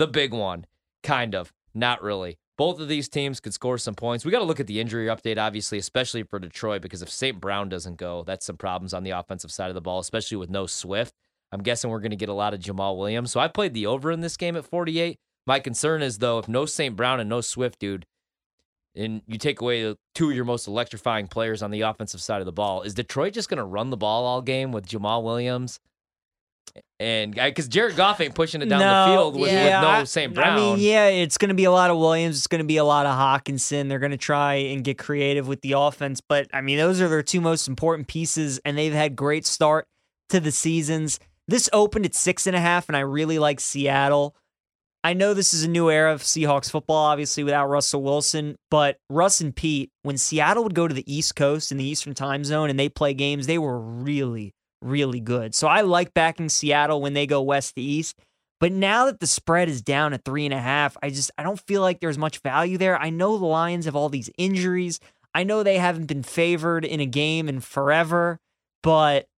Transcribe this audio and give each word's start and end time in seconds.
the 0.00 0.06
big 0.06 0.32
one. 0.32 0.64
Kind 1.02 1.34
of, 1.34 1.52
not 1.74 2.02
really. 2.02 2.38
Both 2.56 2.80
of 2.80 2.88
these 2.88 3.08
teams 3.08 3.38
could 3.38 3.52
score 3.52 3.76
some 3.76 3.94
points. 3.94 4.24
We 4.24 4.30
got 4.30 4.38
to 4.38 4.46
look 4.46 4.58
at 4.58 4.66
the 4.66 4.80
injury 4.80 5.06
update, 5.08 5.36
obviously, 5.36 5.76
especially 5.76 6.22
for 6.22 6.38
Detroit, 6.38 6.80
because 6.80 7.02
if 7.02 7.10
St. 7.10 7.38
Brown 7.38 7.68
doesn't 7.68 7.98
go, 7.98 8.24
that's 8.26 8.46
some 8.46 8.56
problems 8.56 8.94
on 8.94 9.02
the 9.02 9.10
offensive 9.10 9.52
side 9.52 9.68
of 9.68 9.74
the 9.74 9.82
ball, 9.82 9.98
especially 9.98 10.38
with 10.38 10.48
no 10.48 10.66
Swift. 10.66 11.14
I'm 11.52 11.62
guessing 11.62 11.90
we're 11.90 12.00
going 12.00 12.12
to 12.12 12.16
get 12.16 12.30
a 12.30 12.34
lot 12.34 12.54
of 12.54 12.60
Jamaal 12.60 12.96
Williams. 12.96 13.30
So 13.30 13.40
I 13.40 13.48
played 13.48 13.74
the 13.74 13.86
over 13.86 14.10
in 14.10 14.22
this 14.22 14.38
game 14.38 14.56
at 14.56 14.64
48. 14.64 15.18
My 15.46 15.60
concern 15.60 16.00
is, 16.00 16.16
though, 16.16 16.38
if 16.38 16.48
no 16.48 16.64
St. 16.64 16.96
Brown 16.96 17.20
and 17.20 17.28
no 17.28 17.42
Swift, 17.42 17.78
dude, 17.78 18.06
and 18.94 19.20
you 19.26 19.36
take 19.36 19.60
away 19.60 19.94
two 20.14 20.30
of 20.30 20.36
your 20.36 20.46
most 20.46 20.66
electrifying 20.66 21.28
players 21.28 21.62
on 21.62 21.70
the 21.70 21.82
offensive 21.82 22.22
side 22.22 22.40
of 22.40 22.46
the 22.46 22.52
ball, 22.52 22.82
is 22.82 22.94
Detroit 22.94 23.34
just 23.34 23.50
going 23.50 23.58
to 23.58 23.64
run 23.64 23.90
the 23.90 23.96
ball 23.98 24.24
all 24.24 24.40
game 24.40 24.72
with 24.72 24.86
Jamaal 24.86 25.22
Williams? 25.22 25.78
And 27.00 27.34
because 27.34 27.66
Jared 27.66 27.96
Goff 27.96 28.20
ain't 28.20 28.34
pushing 28.34 28.62
it 28.62 28.66
down 28.66 28.80
no, 28.80 29.06
the 29.06 29.12
field 29.12 29.40
with, 29.40 29.50
yeah, 29.50 29.80
with 29.80 30.00
no 30.00 30.04
St. 30.04 30.34
Brown. 30.34 30.52
I 30.52 30.56
mean, 30.56 30.78
yeah, 30.78 31.06
it's 31.06 31.38
going 31.38 31.48
to 31.48 31.54
be 31.54 31.64
a 31.64 31.70
lot 31.70 31.90
of 31.90 31.96
Williams. 31.96 32.36
It's 32.36 32.46
going 32.46 32.60
to 32.60 32.66
be 32.66 32.76
a 32.76 32.84
lot 32.84 33.06
of 33.06 33.12
Hockenson. 33.16 33.88
They're 33.88 33.98
going 33.98 34.10
to 34.10 34.18
try 34.18 34.54
and 34.54 34.84
get 34.84 34.98
creative 34.98 35.48
with 35.48 35.62
the 35.62 35.72
offense. 35.72 36.20
But, 36.20 36.48
I 36.52 36.60
mean, 36.60 36.76
those 36.76 37.00
are 37.00 37.08
their 37.08 37.22
two 37.22 37.40
most 37.40 37.68
important 37.68 38.06
pieces, 38.06 38.60
and 38.64 38.76
they've 38.76 38.92
had 38.92 39.16
great 39.16 39.46
start 39.46 39.86
to 40.28 40.40
the 40.40 40.52
seasons. 40.52 41.18
This 41.48 41.70
opened 41.72 42.04
at 42.04 42.14
six 42.14 42.46
and 42.46 42.54
a 42.54 42.60
half, 42.60 42.88
and 42.88 42.96
I 42.96 43.00
really 43.00 43.38
like 43.38 43.60
Seattle. 43.60 44.36
I 45.02 45.14
know 45.14 45.32
this 45.32 45.54
is 45.54 45.64
a 45.64 45.68
new 45.68 45.90
era 45.90 46.12
of 46.12 46.22
Seahawks 46.22 46.70
football, 46.70 47.06
obviously, 47.06 47.42
without 47.42 47.68
Russell 47.68 48.02
Wilson, 48.02 48.56
but 48.70 48.98
Russ 49.08 49.40
and 49.40 49.56
Pete, 49.56 49.90
when 50.02 50.18
Seattle 50.18 50.62
would 50.62 50.74
go 50.74 50.86
to 50.86 50.94
the 50.94 51.10
East 51.10 51.34
Coast 51.34 51.72
in 51.72 51.78
the 51.78 51.84
Eastern 51.84 52.12
time 52.12 52.44
zone 52.44 52.68
and 52.68 52.78
they 52.78 52.90
play 52.90 53.14
games, 53.14 53.46
they 53.46 53.56
were 53.56 53.80
really, 53.80 54.52
really 54.82 55.20
good. 55.20 55.54
So 55.54 55.68
I 55.68 55.80
like 55.82 56.14
backing 56.14 56.48
Seattle 56.48 57.00
when 57.00 57.12
they 57.14 57.26
go 57.26 57.42
west 57.42 57.74
to 57.76 57.80
east. 57.80 58.16
But 58.60 58.72
now 58.72 59.06
that 59.06 59.20
the 59.20 59.26
spread 59.26 59.68
is 59.70 59.80
down 59.80 60.12
at 60.12 60.24
three 60.24 60.44
and 60.44 60.52
a 60.52 60.58
half, 60.60 60.96
I 61.02 61.08
just 61.10 61.30
I 61.38 61.42
don't 61.42 61.60
feel 61.60 61.80
like 61.80 62.00
there's 62.00 62.18
much 62.18 62.38
value 62.40 62.76
there. 62.76 62.96
I 63.00 63.08
know 63.10 63.38
the 63.38 63.46
Lions 63.46 63.86
have 63.86 63.96
all 63.96 64.10
these 64.10 64.28
injuries. 64.36 65.00
I 65.34 65.44
know 65.44 65.62
they 65.62 65.78
haven't 65.78 66.06
been 66.06 66.22
favored 66.22 66.84
in 66.84 67.00
a 67.00 67.06
game 67.06 67.48
in 67.48 67.60
forever, 67.60 68.38
but 68.82 69.28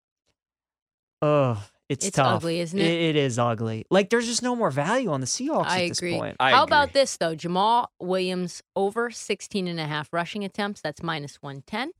ugh, 1.20 1.58
it's, 1.88 2.06
It's 2.06 2.16
tough. 2.16 2.36
ugly, 2.38 2.60
isn't 2.60 2.78
it? 2.78 2.84
It 2.84 3.16
is 3.16 3.38
ugly. 3.38 3.84
Like 3.90 4.10
there's 4.10 4.26
just 4.26 4.42
no 4.42 4.56
more 4.56 4.70
value 4.70 5.10
on 5.12 5.20
the 5.20 5.26
Seahawks 5.26 5.66
I 5.66 5.84
at 5.84 5.88
this 5.90 5.98
agree. 5.98 6.18
point. 6.18 6.36
I 6.40 6.50
How 6.50 6.64
agree. 6.64 6.70
about 6.70 6.92
this 6.92 7.16
though? 7.16 7.36
Jamaal 7.36 7.86
Williams 8.00 8.62
over 8.74 9.10
16 9.10 9.68
and 9.68 9.78
a 9.78 9.86
half 9.86 10.08
rushing 10.12 10.44
attempts. 10.44 10.80
That's 10.80 11.02
minus 11.02 11.36
110. 11.42 11.92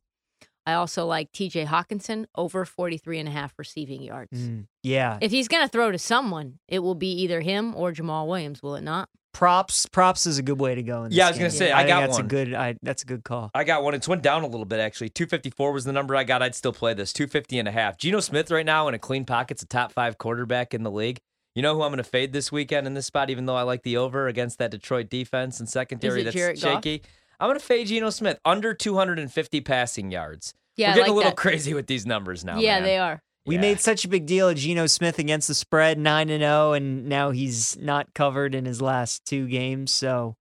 I 0.67 0.75
also 0.75 1.07
like 1.07 1.33
TJ 1.33 1.67
Hockenson 1.67 2.27
over 2.35 2.65
43 2.65 3.19
and 3.19 3.29
a 3.29 3.33
half 3.33 3.53
receiving 3.59 4.03
yards. 4.03 4.39
Mm, 4.39 4.67
yeah. 4.83 5.19
If 5.21 5.31
he's 5.31 5.49
going 5.49 5.65
to 5.65 5.69
throw 5.69 5.91
to 5.91 5.99
someone, 5.99 6.59
it 6.69 6.81
will 6.81 6.95
be 6.95 7.11
either 7.23 7.41
him 7.41 7.75
or 7.75 7.93
Jamaal 7.93 8.27
Williams, 8.29 8.63
will 8.63 8.77
it 8.77 8.83
not? 8.83 9.09
props 9.33 9.87
props 9.87 10.27
is 10.27 10.39
a 10.39 10.43
good 10.43 10.61
way 10.61 10.75
to 10.75 10.83
go 10.83 11.05
in 11.05 11.11
this 11.11 11.17
Yeah, 11.17 11.27
I 11.27 11.31
was 11.31 11.39
gonna 11.39 11.51
say, 11.51 11.73
I 11.73 11.79
think 11.79 11.89
got 11.89 12.01
that's 12.01 12.13
one. 12.13 12.25
a 12.25 12.29
good 12.29 12.55
I 12.55 12.75
that's 12.83 13.03
a 13.03 13.07
good 13.07 13.25
call. 13.25 13.51
I 13.55 13.65
got 13.65 13.83
one. 13.83 13.95
It's 13.95 14.07
went 14.07 14.23
down 14.23 14.43
a 14.43 14.47
little 14.47 14.67
bit, 14.67 14.79
actually. 14.79 15.09
254 15.09 15.73
was 15.73 15.85
the 15.85 15.93
number 15.93 16.15
I 16.15 16.25
got. 16.25 16.43
I'd 16.43 16.55
still 16.55 16.73
play 16.73 16.95
this. 16.95 17.13
250 17.13 17.59
and 17.59 17.69
a 17.69 17.73
half. 17.73 17.99
Geno 17.99 18.21
Smith 18.21 18.51
right 18.51 18.67
now 18.67 18.89
in 18.89 18.95
a 18.95 18.99
clean 18.99 19.25
pocket's 19.25 19.63
a 19.63 19.67
top 19.67 19.93
five 19.93 20.19
quarterback 20.19 20.75
in 20.75 20.83
the 20.83 20.91
league. 20.91 21.19
You 21.55 21.63
know 21.63 21.75
who 21.75 21.83
I'm 21.83 21.91
going 21.91 21.99
to 21.99 22.05
fade 22.05 22.33
this 22.33 22.51
weekend 22.51 22.87
in 22.87 22.95
this 22.95 23.07
spot, 23.07 23.29
even 23.29 23.45
though 23.45 23.57
I 23.57 23.63
like 23.63 23.83
the 23.83 23.99
over 23.99 24.27
against 24.27 24.59
that 24.59 24.71
Detroit 24.71 25.11
defense 25.11 25.61
and 25.61 25.69
secondary 25.69 26.23
it 26.23 26.33
that's 26.33 26.61
shaky. 26.61 26.99
Goff? 26.99 27.09
Shaky? 27.33 27.37
I'm 27.41 27.49
going 27.49 27.59
to 27.59 27.65
fade 27.65 27.87
Geno 27.89 28.11
Smith 28.11 28.39
under 28.45 28.75
250 28.75 29.61
passing 29.63 30.11
yards. 30.11 30.55
Yeah, 30.77 30.89
We're 30.89 30.93
I 30.93 30.97
getting 30.97 31.13
a 31.13 31.17
little 31.17 31.31
that. 31.33 31.37
crazy 31.37 31.75
with 31.75 31.87
these 31.87 32.07
numbers 32.07 32.45
now. 32.45 32.59
yeah, 32.59 32.75
man. 32.77 32.83
they 32.85 32.99
are. 32.99 33.23
We 33.45 33.57
Yeah. 33.57 33.61
made 33.63 33.81
such 33.81 34.05
a 34.05 34.09
big 34.09 34.25
deal 34.27 34.49
of 34.49 34.57
Geno 34.57 34.87
Smith 34.87 35.19
against 35.19 35.49
the 35.49 35.55
spread, 35.55 35.99
nine 35.99 36.31
and 36.31 36.43
zero, 36.43 36.73
and 36.75 37.09
now 37.09 37.31
he's 37.31 37.77
not 37.79 38.15
covered 38.15 38.55
in 38.55 38.65
his 38.67 38.81
last 38.81 39.25
two 39.27 39.49
games. 39.49 39.91
So 39.91 40.37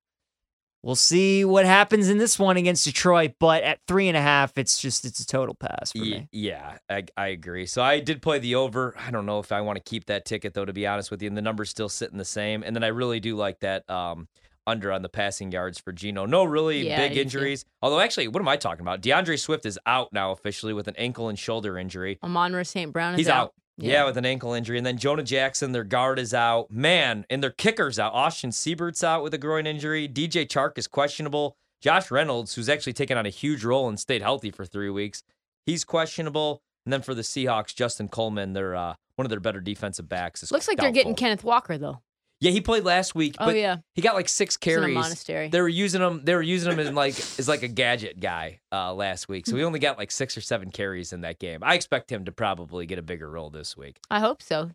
we'll 0.84 0.96
see 0.96 1.44
what 1.44 1.66
happens 1.66 2.10
in 2.10 2.20
this 2.20 2.38
one 2.38 2.58
against 2.58 2.86
Detroit. 2.86 3.34
But 3.40 3.64
at 3.64 3.80
three 3.88 4.08
and 4.08 4.16
a 4.16 4.22
half, 4.22 4.56
it's 4.56 4.80
just 4.80 5.04
it's 5.04 5.20
a 5.20 5.26
total 5.26 5.56
pass 5.56 5.92
for 5.94 5.98
Ye- 5.98 6.12
me. 6.12 6.28
Yeah, 6.32 6.78
I, 6.88 7.06
I 7.18 7.28
agree. 7.30 7.66
So 7.66 7.82
I 7.82 8.00
did 8.00 8.22
play 8.22 8.38
the 8.38 8.54
over. 8.56 8.96
I 9.00 9.10
don't 9.10 9.26
know 9.26 9.40
if 9.40 9.52
I 9.52 9.62
want 9.62 9.78
to 9.78 9.84
keep 9.84 10.06
that 10.06 10.24
ticket 10.26 10.54
though, 10.54 10.66
to 10.66 10.74
be 10.74 10.86
honest 10.86 11.10
with 11.10 11.24
you. 11.24 11.28
And 11.28 11.36
the 11.36 11.42
number's 11.42 11.72
still 11.72 11.90
sitting 11.90 12.20
the 12.20 12.24
same. 12.26 12.62
And 12.62 12.76
then 12.76 12.84
I 12.84 12.88
really 12.90 13.20
do 13.20 13.36
like 13.36 13.60
that 13.62 13.90
um, 13.90 14.28
under 14.68 14.92
on 14.92 15.02
the 15.02 15.10
passing 15.10 15.52
yards 15.52 15.80
for 15.80 15.92
Geno. 15.92 16.26
No 16.26 16.44
really 16.44 16.88
Yeah, 16.88 16.98
big 16.98 17.14
too. 17.14 17.22
injuries. 17.22 17.66
Although 17.82 18.00
actually, 18.00 18.28
what 18.28 18.42
am 18.42 18.48
I 18.48 18.58
talking 18.58 18.82
about? 18.82 19.02
DeAndre 19.02 19.40
Swift 19.40 19.66
is 19.66 19.80
out 19.86 20.14
now 20.14 20.32
officially 20.32 20.74
with 20.74 20.88
an 20.88 20.96
ankle 20.98 21.30
and 21.30 21.38
shoulder 21.38 21.78
injury. 21.78 22.20
Amon-Ra 22.24 22.64
St. 22.64 22.92
Brown 22.94 23.14
is 23.14 23.20
He's 23.20 23.28
out. 23.30 23.54
Yeah. 23.78 23.92
Yeah. 23.94 24.06
with 24.06 24.18
an 24.18 24.26
ankle 24.26 24.54
injury. 24.54 24.78
And 24.78 24.86
then 24.86 24.98
Jonah 24.98 25.24
Jackson, 25.24 25.72
their 25.72 25.84
guard 25.84 26.20
is 26.20 26.34
out. 26.34 26.70
Man, 26.70 27.26
and 27.30 27.42
their 27.42 27.50
kicker's 27.52 27.98
out. 27.98 28.14
Austin 28.14 28.52
Seibert's 28.52 29.04
out 29.04 29.24
with 29.24 29.34
a 29.34 29.38
groin 29.40 29.66
injury. 29.66 30.08
DJ 30.08 30.46
Chark 30.48 30.78
is 30.78 30.88
questionable. 30.88 31.56
Josh 31.82 32.12
Reynolds, 32.12 32.54
who's 32.54 32.70
actually 32.70 32.94
taken 32.94 33.18
on 33.18 33.26
a 33.26 33.30
huge 33.30 33.64
role 33.64 33.90
and 33.90 34.00
stayed 34.00 34.22
healthy 34.22 34.52
for 34.52 34.66
three 34.66 34.92
weeks, 34.92 35.24
he's 35.66 35.84
questionable. 35.84 36.62
And 36.86 36.94
then 36.94 37.02
for 37.02 37.16
the 37.16 37.24
Seahawks, 37.24 37.74
Justin 37.74 38.08
Coleman, 38.08 38.54
they're 38.54 38.76
uh, 38.76 38.94
one 39.16 39.26
of 39.26 39.30
their 39.32 39.40
better 39.40 39.60
defensive 39.62 40.08
backs. 40.08 40.44
Is 40.44 40.52
Looks 40.52 40.68
like 40.68 40.78
they're 40.78 40.92
getting. 40.92 41.16
Kenneth 41.16 41.44
Walker 41.44 41.78
though. 41.80 42.02
Yeah, 42.42 42.52
he 42.52 42.60
played 42.60 42.84
last 42.84 43.14
week, 43.14 43.36
Oh, 43.40 43.46
but 43.46 43.56
yeah. 43.56 43.78
he 43.94 44.02
got 44.02 44.16
like 44.16 44.28
six 44.28 44.56
in 44.56 44.60
carries. 44.62 44.96
monastery. 44.96 45.50
They 45.50 45.62
were 45.62 45.70
using 45.70 46.02
him. 46.02 46.26
They 46.26 46.34
were 46.36 46.42
using 46.42 46.72
him 46.74 46.80
as 46.80 46.92
like 46.94 47.18
as 47.40 47.48
like 47.48 47.62
a 47.64 47.68
gadget 47.68 48.20
guy 48.20 48.60
uh, 48.72 48.94
last 48.94 49.30
week. 49.30 49.46
So 49.46 49.56
he 49.56 49.64
only 49.64 49.80
got 49.80 49.98
like 50.00 50.10
six 50.12 50.36
or 50.36 50.42
seven 50.42 50.72
carries 50.72 51.14
in 51.14 51.22
that 51.22 51.38
game. 51.40 51.60
I 51.62 51.76
expect 51.76 52.12
him 52.12 52.26
to 52.26 52.32
probably 52.32 52.86
get 52.88 52.98
a 52.98 53.04
bigger 53.04 53.30
role 53.30 53.52
this 53.52 53.78
week. 53.78 54.00
I 54.10 54.20
hope 54.20 54.42
so. 54.42 54.72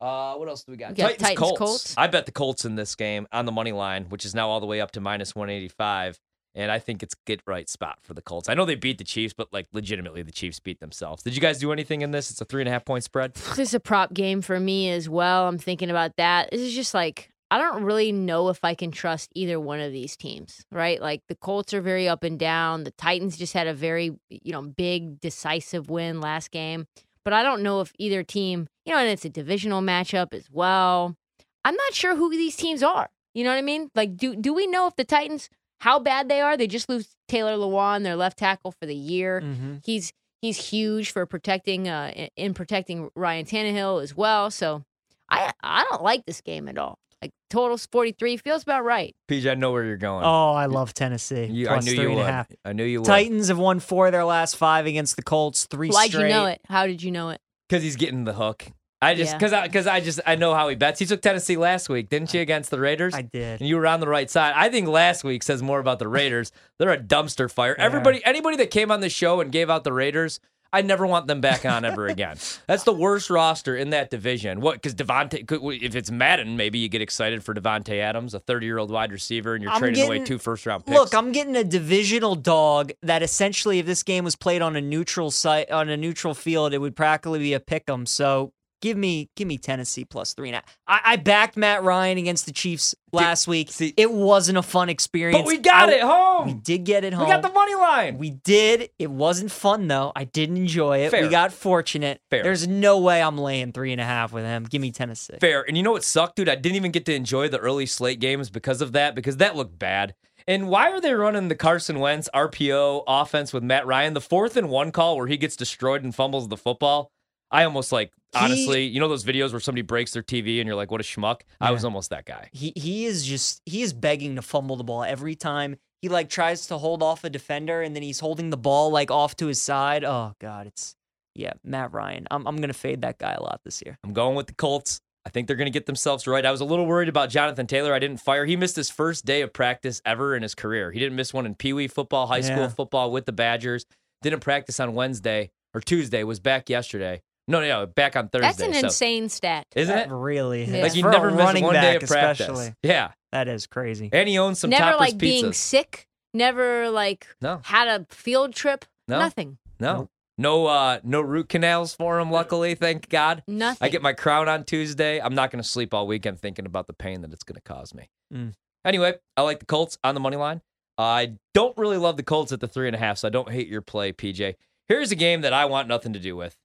Uh, 0.00 0.34
what 0.36 0.48
else 0.48 0.64
do 0.64 0.72
we 0.72 0.78
got? 0.78 0.90
We 0.90 0.94
got 0.94 1.08
Titans, 1.18 1.22
Titans, 1.22 1.38
Colts. 1.38 1.58
Colts. 1.58 1.94
I 1.98 2.06
bet 2.06 2.24
the 2.26 2.32
Colts 2.32 2.64
in 2.64 2.74
this 2.76 2.94
game 2.94 3.26
on 3.32 3.44
the 3.44 3.52
money 3.52 3.72
line, 3.72 4.04
which 4.04 4.24
is 4.24 4.34
now 4.34 4.48
all 4.48 4.60
the 4.60 4.66
way 4.66 4.80
up 4.80 4.92
to 4.92 5.00
minus 5.00 5.34
one 5.34 5.50
eighty 5.50 5.68
five. 5.68 6.18
And 6.54 6.72
I 6.72 6.78
think 6.80 7.02
it's 7.02 7.14
get 7.26 7.40
right 7.46 7.68
spot 7.68 7.98
for 8.02 8.12
the 8.12 8.22
Colts. 8.22 8.48
I 8.48 8.54
know 8.54 8.64
they 8.64 8.74
beat 8.74 8.98
the 8.98 9.04
Chiefs, 9.04 9.32
but 9.32 9.52
like 9.52 9.68
legitimately, 9.72 10.22
the 10.22 10.32
Chiefs 10.32 10.58
beat 10.58 10.80
themselves. 10.80 11.22
Did 11.22 11.34
you 11.34 11.40
guys 11.40 11.58
do 11.58 11.72
anything 11.72 12.02
in 12.02 12.10
this? 12.10 12.30
It's 12.30 12.40
a 12.40 12.44
three 12.44 12.62
and 12.62 12.68
a 12.68 12.72
half 12.72 12.84
point 12.84 13.04
spread. 13.04 13.34
This 13.34 13.68
is 13.68 13.74
a 13.74 13.80
prop 13.80 14.12
game 14.12 14.42
for 14.42 14.58
me 14.58 14.90
as 14.90 15.08
well. 15.08 15.46
I'm 15.46 15.58
thinking 15.58 15.90
about 15.90 16.16
that. 16.16 16.50
This 16.50 16.60
is 16.60 16.74
just 16.74 16.92
like 16.92 17.30
I 17.52 17.58
don't 17.58 17.82
really 17.82 18.12
know 18.12 18.48
if 18.48 18.64
I 18.64 18.74
can 18.74 18.92
trust 18.92 19.30
either 19.34 19.58
one 19.58 19.80
of 19.80 19.90
these 19.90 20.16
teams, 20.16 20.64
right? 20.70 21.00
Like 21.00 21.22
the 21.28 21.34
Colts 21.34 21.74
are 21.74 21.80
very 21.80 22.08
up 22.08 22.22
and 22.22 22.38
down. 22.38 22.84
The 22.84 22.92
Titans 22.92 23.36
just 23.36 23.54
had 23.54 23.66
a 23.66 23.74
very, 23.74 24.12
you 24.28 24.52
know, 24.52 24.62
big 24.62 25.20
decisive 25.20 25.90
win 25.90 26.20
last 26.20 26.52
game. 26.52 26.86
But 27.24 27.32
I 27.32 27.42
don't 27.42 27.62
know 27.62 27.80
if 27.80 27.92
either 27.98 28.22
team, 28.22 28.68
you 28.84 28.92
know, 28.92 29.00
and 29.00 29.08
it's 29.08 29.24
a 29.24 29.30
divisional 29.30 29.82
matchup 29.82 30.32
as 30.32 30.48
well. 30.50 31.16
I'm 31.64 31.74
not 31.74 31.92
sure 31.92 32.14
who 32.14 32.30
these 32.30 32.56
teams 32.56 32.84
are. 32.84 33.08
You 33.34 33.44
know 33.44 33.50
what 33.50 33.58
I 33.58 33.62
mean? 33.62 33.90
Like 33.96 34.16
do 34.16 34.36
do 34.36 34.54
we 34.54 34.68
know 34.68 34.86
if 34.86 34.94
the 34.94 35.04
Titans 35.04 35.50
how 35.80 35.98
bad 35.98 36.28
they 36.28 36.40
are? 36.40 36.56
They 36.56 36.66
just 36.66 36.88
lose 36.88 37.08
Taylor 37.28 37.56
Lewan, 37.56 38.02
their 38.04 38.16
left 38.16 38.38
tackle 38.38 38.72
for 38.72 38.86
the 38.86 38.94
year. 38.94 39.40
Mm-hmm. 39.42 39.74
He's 39.84 40.12
he's 40.40 40.70
huge 40.70 41.10
for 41.10 41.26
protecting 41.26 41.88
uh 41.88 42.12
in- 42.14 42.28
in 42.36 42.54
protecting 42.54 43.10
Ryan 43.14 43.44
Tannehill 43.46 44.02
as 44.02 44.16
well. 44.16 44.50
So 44.50 44.84
I 45.28 45.52
I 45.62 45.84
don't 45.90 46.02
like 46.02 46.24
this 46.26 46.40
game 46.40 46.68
at 46.68 46.78
all. 46.78 46.98
Like 47.22 47.32
totals 47.50 47.86
43 47.92 48.38
feels 48.38 48.62
about 48.62 48.82
right. 48.82 49.14
PJ, 49.30 49.50
I 49.50 49.54
know 49.54 49.72
where 49.72 49.84
you're 49.84 49.98
going. 49.98 50.24
Oh, 50.24 50.52
I 50.52 50.64
love 50.66 50.94
Tennessee. 50.94 51.44
You- 51.44 51.68
I 51.68 51.80
knew 51.80 51.94
three 51.94 52.04
you 52.04 52.10
and 52.10 52.12
a 52.12 52.22
would. 52.22 52.26
half. 52.30 52.48
I 52.64 52.72
knew 52.72 52.84
you 52.84 53.00
would. 53.00 53.06
Titans 53.06 53.48
have 53.48 53.58
won 53.58 53.78
four 53.78 54.06
of 54.06 54.12
their 54.12 54.24
last 54.24 54.56
five 54.56 54.86
against 54.86 55.16
the 55.16 55.22
Colts. 55.22 55.66
Three 55.66 55.90
Why'd 55.90 56.10
straight. 56.12 56.22
you 56.22 56.28
know 56.30 56.46
it? 56.46 56.62
How 56.66 56.86
did 56.86 57.02
you 57.02 57.10
know 57.10 57.28
it? 57.30 57.40
because 57.68 57.82
he's 57.82 57.96
getting 57.96 58.24
the 58.24 58.32
hook. 58.32 58.66
I 59.02 59.14
just 59.14 59.32
Yeah. 59.32 59.38
because 59.38 59.52
I 59.52 59.66
because 59.66 59.86
I 59.86 60.00
just 60.00 60.20
I 60.26 60.36
know 60.36 60.54
how 60.54 60.68
he 60.68 60.76
bets. 60.76 60.98
He 60.98 61.06
took 61.06 61.22
Tennessee 61.22 61.56
last 61.56 61.88
week, 61.88 62.08
didn't 62.10 62.34
you, 62.34 62.40
against 62.40 62.70
the 62.70 62.78
Raiders? 62.78 63.14
I 63.14 63.22
did. 63.22 63.60
And 63.60 63.68
you 63.68 63.76
were 63.76 63.86
on 63.86 64.00
the 64.00 64.08
right 64.08 64.30
side. 64.30 64.52
I 64.56 64.68
think 64.68 64.88
last 64.88 65.24
week 65.24 65.42
says 65.42 65.62
more 65.62 65.80
about 65.80 65.98
the 65.98 66.08
Raiders. 66.08 66.52
They're 66.78 66.90
a 66.92 66.98
dumpster 66.98 67.50
fire. 67.50 67.74
Yeah. 67.78 67.84
Everybody, 67.84 68.22
anybody 68.24 68.56
that 68.58 68.70
came 68.70 68.90
on 68.90 69.00
the 69.00 69.08
show 69.08 69.40
and 69.40 69.50
gave 69.50 69.70
out 69.70 69.84
the 69.84 69.92
Raiders, 69.92 70.38
I 70.72 70.82
never 70.82 71.04
want 71.06 71.26
them 71.26 71.40
back 71.40 71.64
on 71.64 71.84
ever 71.84 72.06
again. 72.06 72.36
That's 72.68 72.84
the 72.84 72.92
worst 72.92 73.28
roster 73.30 73.74
in 73.74 73.90
that 73.90 74.08
division. 74.10 74.60
What? 74.60 74.74
Because 74.74 74.94
Davante, 74.94 75.44
could- 75.48 75.62
if 75.82 75.96
it's 75.96 76.10
Madden, 76.10 76.56
maybe 76.56 76.78
you 76.78 76.88
get 76.88 77.00
excited 77.02 77.42
for 77.42 77.54
Davante 77.54 77.98
Adams, 78.00 78.34
a 78.34 78.38
30 78.38 78.66
year 78.66 78.78
old 78.78 78.90
wide 78.90 79.10
receiver, 79.12 79.54
and 79.54 79.62
you're 79.64 79.72
I'm 79.72 79.80
trading 79.80 80.04
away 80.04 80.18
two 80.20 80.38
first 80.38 80.66
round 80.66 80.84
picks. 80.86 80.96
Look, 80.96 81.14
I'm 81.14 81.32
getting 81.32 81.56
a 81.56 81.64
divisional 81.64 82.36
dog 82.36 82.92
that 83.02 83.22
essentially, 83.22 83.78
if 83.80 83.86
this 83.86 84.02
game 84.02 84.24
was 84.24 84.36
played 84.36 84.60
on 84.62 84.76
a 84.76 84.80
neutral 84.80 85.30
site 85.30 85.70
on 85.70 85.88
a 85.88 85.96
neutral 85.96 86.34
field, 86.34 86.72
it 86.74 86.78
would 86.78 86.94
practically 86.94 87.38
be 87.40 87.54
a 87.54 87.60
pick 87.60 87.88
'em. 87.88 88.04
So 88.06 88.52
give 88.80 88.96
me 88.96 89.28
give 89.36 89.46
me 89.48 89.58
Tennessee 89.58 90.04
plus 90.04 90.34
three 90.34 90.48
and 90.48 90.56
a 90.56 90.58
half. 90.58 90.78
I, 90.86 91.12
I 91.12 91.16
backed 91.16 91.56
Matt 91.56 91.82
Ryan 91.82 92.18
against 92.18 92.46
the 92.46 92.52
Chiefs 92.52 92.94
last 93.12 93.46
week. 93.48 93.70
see- 93.70 93.94
it 93.96 94.10
wasn't 94.10 94.58
a 94.58 94.62
fun 94.62 94.88
experience. 94.88 95.38
but 95.38 95.46
we 95.46 95.58
got 95.58 95.88
I- 95.88 95.94
it 95.94 96.00
home. 96.02 96.46
We 96.46 96.54
did 96.54 96.84
get 96.84 97.04
it 97.04 97.12
home. 97.12 97.26
We 97.26 97.32
got 97.32 97.42
the 97.42 97.50
money 97.50 97.74
line. 97.74 98.18
We 98.18 98.30
did. 98.30 98.90
It 98.98 99.10
wasn't 99.10 99.50
fun 99.50 99.88
though. 99.88 100.12
I 100.16 100.24
didn't 100.24 100.56
enjoy 100.56 100.98
it. 101.00 101.10
Fair. 101.10 101.22
We 101.24 101.28
got 101.28 101.52
fortunate. 101.52 102.20
Fair. 102.30 102.42
There's 102.42 102.66
no 102.66 102.98
way 102.98 103.22
I'm 103.22 103.38
laying 103.38 103.72
three 103.72 103.92
and 103.92 104.00
a 104.00 104.04
half 104.04 104.32
with 104.32 104.44
him. 104.44 104.64
Give 104.64 104.80
me 104.80 104.90
Tennessee. 104.90 105.38
Fair. 105.40 105.64
And 105.66 105.76
you 105.76 105.82
know 105.82 105.92
what 105.92 106.04
sucked, 106.04 106.36
dude? 106.36 106.48
I 106.48 106.54
didn't 106.54 106.76
even 106.76 106.90
get 106.90 107.04
to 107.06 107.14
enjoy 107.14 107.48
the 107.48 107.58
early 107.58 107.86
slate 107.86 108.20
games 108.20 108.50
because 108.50 108.80
of 108.80 108.92
that, 108.92 109.14
because 109.14 109.36
that 109.38 109.56
looked 109.56 109.78
bad. 109.78 110.14
And 110.46 110.68
why 110.68 110.90
are 110.90 111.00
they 111.00 111.12
running 111.14 111.48
the 111.48 111.54
Carson 111.54 112.00
Wentz 112.00 112.28
RPO 112.34 113.04
offense 113.06 113.52
with 113.52 113.62
Matt 113.62 113.86
Ryan? 113.86 114.14
The 114.14 114.20
fourth 114.20 114.56
and 114.56 114.68
one 114.70 114.90
call 114.90 115.16
where 115.16 115.26
he 115.26 115.36
gets 115.36 115.54
destroyed 115.54 116.02
and 116.02 116.14
fumbles 116.14 116.48
the 116.48 116.56
football. 116.56 117.12
I 117.50 117.64
almost 117.64 117.92
like, 117.92 118.12
He- 118.32 118.38
honestly, 118.38 118.84
you 118.86 119.00
know 119.00 119.08
those 119.08 119.24
videos 119.24 119.50
where 119.52 119.60
somebody 119.60 119.82
breaks 119.82 120.12
their 120.12 120.22
TV 120.22 120.60
and 120.60 120.66
you're 120.66 120.76
like, 120.76 120.90
what 120.90 121.00
a 121.00 121.04
schmuck? 121.04 121.40
I 121.60 121.70
was 121.70 121.84
almost 121.84 122.10
that 122.10 122.24
guy. 122.24 122.48
He 122.52 122.72
he 122.76 123.06
is 123.06 123.26
just 123.26 123.62
he 123.66 123.82
is 123.82 123.92
begging 123.92 124.36
to 124.36 124.42
fumble 124.42 124.76
the 124.76 124.84
ball 124.84 125.02
every 125.04 125.34
time 125.34 125.76
he 126.00 126.08
like 126.08 126.30
tries 126.30 126.66
to 126.68 126.78
hold 126.78 127.02
off 127.02 127.24
a 127.24 127.30
defender 127.30 127.82
and 127.82 127.94
then 127.94 128.02
he's 128.02 128.20
holding 128.20 128.50
the 128.50 128.56
ball 128.56 128.90
like 128.90 129.10
off 129.10 129.36
to 129.36 129.46
his 129.46 129.60
side. 129.60 130.04
Oh 130.04 130.34
god, 130.40 130.66
it's 130.68 130.94
yeah, 131.34 131.52
Matt 131.64 131.92
Ryan. 131.92 132.26
I'm 132.30 132.46
I'm 132.46 132.56
gonna 132.56 132.72
fade 132.72 133.02
that 133.02 133.18
guy 133.18 133.32
a 133.32 133.42
lot 133.42 133.60
this 133.64 133.82
year. 133.84 133.98
I'm 134.04 134.12
going 134.12 134.36
with 134.36 134.46
the 134.46 134.54
Colts. 134.54 135.00
I 135.26 135.28
think 135.28 135.46
they're 135.46 135.56
going 135.56 135.66
to 135.66 135.70
get 135.70 135.84
themselves 135.84 136.26
right. 136.26 136.46
I 136.46 136.50
was 136.50 136.62
a 136.62 136.64
little 136.64 136.86
worried 136.86 137.10
about 137.10 137.28
Jonathan 137.28 137.66
Taylor. 137.66 137.92
I 137.92 137.98
didn't 137.98 138.20
fire. 138.20 138.46
He 138.46 138.56
missed 138.56 138.74
his 138.74 138.88
first 138.88 139.26
day 139.26 139.42
of 139.42 139.52
practice 139.52 140.00
ever 140.06 140.34
in 140.34 140.42
his 140.42 140.54
career. 140.54 140.90
He 140.92 140.98
didn't 140.98 141.14
miss 141.14 141.34
one 141.34 141.44
in 141.44 141.54
Pee 141.54 141.74
Wee 141.74 141.88
football, 141.88 142.26
high 142.26 142.40
school 142.40 142.70
football 142.70 143.12
with 143.12 143.26
the 143.26 143.32
Badgers. 143.32 143.84
Didn't 144.22 144.40
practice 144.40 144.80
on 144.80 144.94
Wednesday 144.94 145.50
or 145.74 145.82
Tuesday. 145.82 146.24
Was 146.24 146.40
back 146.40 146.70
yesterday. 146.70 147.20
No, 147.50 147.60
no, 147.60 147.68
no, 147.68 147.86
back 147.86 148.16
on 148.16 148.28
Thursday. 148.28 148.46
That's 148.46 148.60
an 148.60 148.72
so- 148.74 148.86
insane 148.86 149.28
stat. 149.28 149.66
isn't 149.74 149.94
That 149.94 150.06
it? 150.08 150.12
really 150.12 150.64
Yeah. 150.64 150.76
is. 150.76 150.82
Like 150.82 150.94
you 150.94 151.02
For 151.02 151.10
never 151.10 151.30
miss 151.30 151.38
running 151.40 151.64
one 151.64 151.74
day 151.74 151.94
back 151.94 152.02
of 152.02 152.08
practice. 152.08 152.48
especially. 152.48 152.74
Yeah, 152.82 153.12
That 153.32 153.48
is 153.48 153.66
crazy. 153.66 154.08
and 154.12 154.28
he 154.28 154.38
owns 154.38 154.58
some 154.60 154.70
Never 154.70 154.92
Toppers 154.92 155.00
like 155.00 155.18
being 155.18 155.52
sick. 155.52 156.06
Never 156.32 156.90
like 156.90 157.26
No, 157.40 157.60
had 157.64 157.88
a 157.88 158.06
field 158.10 158.54
trip. 158.54 158.84
No. 159.08 159.18
Nothing. 159.18 159.58
no, 159.80 160.08
no, 160.38 160.66
uh, 160.66 161.00
no 161.02 161.20
root 161.20 161.48
canals 161.48 161.92
for 161.94 162.20
him. 162.20 162.30
Luckily, 162.30 162.74
thank 162.76 163.08
God. 163.08 163.42
Nothing. 163.48 163.84
I 163.84 163.88
get 163.88 164.00
my 164.02 164.12
crown 164.12 164.48
on 164.48 164.62
Tuesday. 164.64 165.20
I'm 165.20 165.34
not 165.34 165.50
going 165.50 165.60
to 165.62 165.68
sleep 165.68 165.92
all 165.92 166.06
weekend 166.06 166.38
thinking 166.40 166.66
about 166.66 166.86
the 166.86 166.92
pain 166.92 167.20
that 167.22 167.32
it's 167.32 167.42
going 167.42 167.56
to 167.56 167.60
cause 167.62 167.92
me. 167.94 168.08
Mm. 168.32 168.52
Anyway, 168.84 169.14
I 169.36 169.42
like 169.42 169.58
the 169.58 169.66
Colts 169.66 169.98
on 170.04 170.14
the 170.14 170.20
money 170.20 170.36
line. 170.36 170.62
I 170.96 171.32
don't 171.54 171.76
really 171.76 171.96
love 171.96 172.16
the 172.16 172.22
Colts 172.22 172.52
at 172.52 172.60
the 172.60 172.68
three 172.68 172.86
and 172.86 172.94
a 172.94 172.98
half, 172.98 173.18
so 173.18 173.26
I 173.26 173.30
don't 173.30 173.50
hate 173.50 173.66
your 173.68 173.82
play, 173.82 174.12
PJ. 174.12 174.54
Here's 174.86 175.10
a 175.10 175.16
game 175.16 175.40
that 175.40 175.52
I 175.52 175.64
want 175.64 175.88
nothing 175.88 176.12
to 176.12 176.18
do 176.20 176.36
with. 176.36 176.56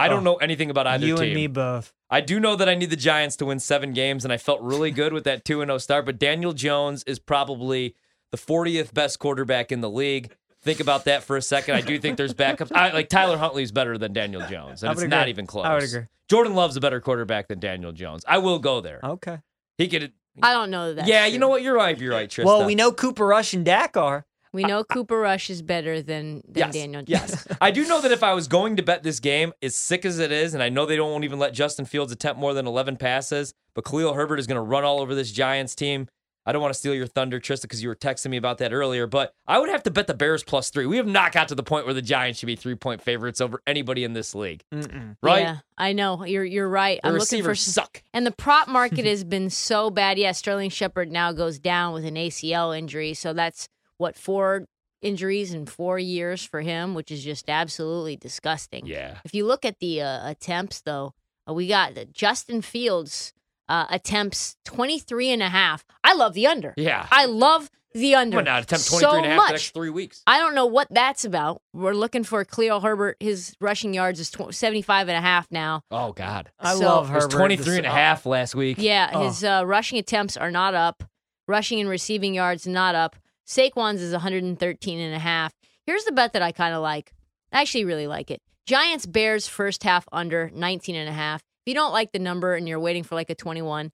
I 0.00 0.08
don't 0.08 0.20
Oh, 0.20 0.32
know 0.32 0.36
anything 0.36 0.70
about 0.70 0.86
either 0.86 1.06
you 1.06 1.16
team. 1.16 1.24
and 1.26 1.34
me 1.34 1.46
both. 1.46 1.92
I 2.08 2.20
do 2.20 2.40
know 2.40 2.56
that 2.56 2.68
I 2.68 2.74
need 2.74 2.90
the 2.90 2.96
Giants 2.96 3.36
to 3.36 3.46
win 3.46 3.60
seven 3.60 3.92
games, 3.92 4.24
and 4.24 4.32
I 4.32 4.36
felt 4.36 4.60
really 4.62 4.90
good 4.90 5.12
with 5.12 5.24
that 5.24 5.44
2 5.44 5.60
0 5.64 5.78
start. 5.78 6.06
But 6.06 6.18
Daniel 6.18 6.52
Jones 6.52 7.04
is 7.04 7.18
probably 7.18 7.94
the 8.32 8.38
40th 8.38 8.92
best 8.94 9.18
quarterback 9.18 9.70
in 9.72 9.80
the 9.80 9.90
league. 9.90 10.32
Think 10.62 10.80
about 10.80 11.04
that 11.06 11.22
for 11.22 11.36
a 11.36 11.42
second. 11.42 11.74
I 11.76 11.80
do 11.80 11.98
think 11.98 12.16
there's 12.18 12.34
backups. 12.34 12.70
I, 12.74 12.90
like 12.92 13.08
Tyler 13.08 13.38
Huntley 13.38 13.62
is 13.62 13.72
better 13.72 13.96
than 13.96 14.12
Daniel 14.12 14.42
Jones, 14.46 14.82
and 14.82 14.90
I 14.90 14.92
it's 14.92 15.00
would 15.00 15.08
not 15.10 15.22
agree. 15.22 15.30
even 15.30 15.46
close. 15.46 15.64
I 15.64 15.74
would 15.74 15.82
agree. 15.84 16.02
Jordan 16.28 16.54
Love's 16.54 16.76
a 16.76 16.80
better 16.80 17.00
quarterback 17.00 17.48
than 17.48 17.60
Daniel 17.60 17.92
Jones. 17.92 18.24
I 18.28 18.38
will 18.38 18.58
go 18.58 18.80
there. 18.80 19.00
Okay. 19.02 19.38
He 19.78 19.88
could. 19.88 20.12
I 20.42 20.52
don't 20.52 20.70
know 20.70 20.94
that. 20.94 21.06
yeah, 21.06 21.26
you 21.26 21.38
know 21.38 21.48
what? 21.48 21.62
You're 21.62 21.74
right. 21.74 21.98
You're 21.98 22.12
right, 22.12 22.28
Trista. 22.28 22.44
Well, 22.44 22.64
we 22.66 22.74
know 22.74 22.92
Cooper 22.92 23.26
Rush 23.26 23.52
and 23.54 23.64
Dak 23.64 23.96
are. 23.96 24.24
We 24.52 24.64
know 24.64 24.82
Cooper 24.84 25.18
Rush 25.18 25.48
is 25.50 25.62
better 25.62 26.02
than, 26.02 26.42
than 26.48 26.54
Yes, 26.56 26.74
Daniel 26.74 27.02
Jones. 27.02 27.08
yes. 27.08 27.46
I 27.60 27.70
do 27.70 27.86
know 27.86 28.00
that 28.02 28.10
if 28.12 28.22
I 28.22 28.34
was 28.34 28.48
going 28.48 28.76
to 28.76 28.82
bet 28.82 29.02
this 29.02 29.20
game, 29.20 29.52
as 29.62 29.76
sick 29.76 30.04
as 30.04 30.18
it 30.18 30.32
is, 30.32 30.54
and 30.54 30.62
I 30.62 30.68
know 30.68 30.86
they 30.86 30.96
don't 30.96 31.22
even 31.24 31.38
let 31.38 31.54
Justin 31.54 31.84
Fields 31.84 32.10
attempt 32.12 32.40
more 32.40 32.52
than 32.54 32.66
11 32.66 32.96
passes, 32.96 33.54
but 33.74 33.84
Khalil 33.84 34.14
Herbert 34.14 34.38
is 34.40 34.46
going 34.46 34.56
to 34.56 34.62
run 34.62 34.82
all 34.84 35.00
over 35.00 35.14
this 35.14 35.30
Giants 35.30 35.74
team. 35.74 36.08
I 36.46 36.52
don't 36.52 36.62
want 36.62 36.72
to 36.72 36.78
steal 36.78 36.94
your 36.94 37.06
thunder, 37.06 37.38
Trista, 37.38 37.62
because 37.62 37.82
you 37.82 37.88
were 37.90 37.94
texting 37.94 38.30
me 38.30 38.38
about 38.38 38.58
that 38.58 38.72
earlier, 38.72 39.06
but 39.06 39.34
I 39.46 39.58
would 39.58 39.68
have 39.68 39.82
to 39.84 39.90
bet 39.90 40.06
the 40.06 40.14
Bears 40.14 40.42
plus 40.42 40.70
three. 40.70 40.86
We 40.86 40.96
have 40.96 41.06
not 41.06 41.32
got 41.32 41.48
to 41.48 41.54
the 41.54 41.62
point 41.62 41.84
where 41.84 41.92
the 41.94 42.00
Giants 42.02 42.38
should 42.40 42.46
be 42.46 42.56
three 42.56 42.74
point 42.74 43.02
favorites 43.02 43.42
over 43.42 43.60
anybody 43.66 44.04
in 44.04 44.14
this 44.14 44.34
league, 44.34 44.62
Mm-mm. 44.74 45.16
right? 45.22 45.42
Yeah, 45.42 45.56
I 45.76 45.92
know. 45.92 46.24
You're 46.24 46.44
you're 46.46 46.68
right. 46.68 46.98
The 47.02 47.08
I'm 47.08 47.12
looking 47.14 47.42
for 47.42 47.50
receivers 47.50 47.60
suck. 47.60 48.02
and 48.14 48.26
the 48.26 48.30
prop 48.32 48.68
market 48.68 49.04
has 49.04 49.22
been 49.22 49.50
so 49.50 49.90
bad. 49.90 50.18
Yeah, 50.18 50.32
Sterling 50.32 50.70
Shepard 50.70 51.12
now 51.12 51.30
goes 51.32 51.58
down 51.58 51.92
with 51.92 52.06
an 52.06 52.14
ACL 52.14 52.76
injury, 52.76 53.12
so 53.12 53.34
that's 53.34 53.68
what 54.00 54.16
four 54.16 54.66
injuries 55.02 55.52
in 55.54 55.66
four 55.66 55.98
years 55.98 56.44
for 56.44 56.60
him, 56.60 56.94
which 56.94 57.10
is 57.10 57.22
just 57.24 57.48
absolutely 57.48 58.16
disgusting. 58.16 58.86
Yeah. 58.86 59.18
If 59.24 59.34
you 59.34 59.46
look 59.46 59.64
at 59.64 59.78
the 59.78 60.02
uh, 60.02 60.28
attempts, 60.30 60.80
though, 60.82 61.14
uh, 61.48 61.52
we 61.54 61.68
got 61.68 61.96
uh, 61.96 62.04
Justin 62.12 62.60
Fields 62.62 63.32
uh, 63.68 63.86
attempts 63.90 64.56
23 64.64 65.30
and 65.30 65.42
a 65.42 65.48
half. 65.48 65.84
I 66.04 66.14
love 66.14 66.34
the 66.34 66.46
under. 66.46 66.74
Yeah. 66.76 67.06
I 67.10 67.26
love 67.26 67.70
the 67.94 68.14
under. 68.14 68.34
going 68.36 68.44
to 68.44 68.58
attempt 68.58 68.84
so 68.84 69.12
and 69.16 69.24
a 69.26 69.30
half 69.30 69.36
much. 69.36 69.46
the 69.48 69.52
next 69.54 69.74
three 69.74 69.90
weeks. 69.90 70.22
I 70.26 70.38
don't 70.38 70.54
know 70.54 70.66
what 70.66 70.88
that's 70.90 71.24
about. 71.24 71.62
We're 71.72 71.94
looking 71.94 72.22
for 72.24 72.44
Khalil 72.44 72.80
Herbert. 72.80 73.16
His 73.20 73.54
rushing 73.60 73.94
yards 73.94 74.20
is 74.20 74.30
tw- 74.30 74.52
75 74.54 75.08
and 75.08 75.16
a 75.16 75.20
half 75.20 75.48
now. 75.50 75.82
Oh, 75.90 76.12
God. 76.12 76.50
I 76.60 76.74
So- 76.74 76.80
love 76.86 77.10
It 77.10 77.14
was 77.14 77.24
Herbert. 77.24 77.36
23 77.36 77.76
and 77.78 77.86
a 77.86 77.90
half 77.90 78.26
last 78.26 78.54
week. 78.54 78.76
Yeah, 78.78 79.10
Oh. 79.14 79.24
his 79.24 79.42
uh, 79.42 79.62
rushing 79.66 79.98
attempts 79.98 80.36
are 80.36 80.50
not 80.50 80.74
up. 80.74 81.04
Rushing 81.48 81.80
and 81.80 81.88
receiving 81.88 82.34
yards 82.34 82.66
not 82.66 82.94
up. 82.94 83.16
Saquon's 83.46 84.00
is 84.00 84.12
113 84.12 85.00
and 85.00 85.14
a 85.14 85.18
half. 85.18 85.52
Here's 85.86 86.04
the 86.04 86.12
bet 86.12 86.32
that 86.34 86.42
I 86.42 86.52
kind 86.52 86.74
of 86.74 86.82
like. 86.82 87.12
I 87.52 87.62
actually 87.62 87.84
really 87.84 88.06
like 88.06 88.30
it. 88.30 88.40
Giants 88.66 89.06
Bears 89.06 89.48
first 89.48 89.82
half 89.82 90.06
under 90.12 90.50
19 90.54 90.94
and 90.94 91.08
a 91.08 91.12
half. 91.12 91.40
If 91.40 91.70
you 91.70 91.74
don't 91.74 91.92
like 91.92 92.12
the 92.12 92.18
number 92.18 92.54
and 92.54 92.68
you're 92.68 92.80
waiting 92.80 93.02
for 93.02 93.16
like 93.16 93.30
a 93.30 93.34
21, 93.34 93.90